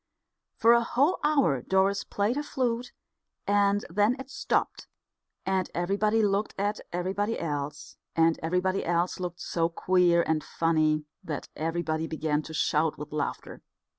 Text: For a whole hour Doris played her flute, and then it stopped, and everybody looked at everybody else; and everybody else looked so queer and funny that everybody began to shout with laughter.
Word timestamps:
For 0.57 0.73
a 0.73 0.83
whole 0.83 1.19
hour 1.23 1.61
Doris 1.61 2.03
played 2.03 2.35
her 2.35 2.41
flute, 2.41 2.91
and 3.45 3.85
then 3.87 4.15
it 4.17 4.31
stopped, 4.31 4.87
and 5.45 5.69
everybody 5.75 6.23
looked 6.23 6.55
at 6.57 6.79
everybody 6.91 7.37
else; 7.37 7.97
and 8.15 8.39
everybody 8.41 8.83
else 8.83 9.19
looked 9.19 9.41
so 9.41 9.69
queer 9.69 10.23
and 10.23 10.43
funny 10.43 11.05
that 11.23 11.49
everybody 11.55 12.07
began 12.07 12.41
to 12.41 12.53
shout 12.55 12.97
with 12.97 13.11
laughter. 13.11 13.61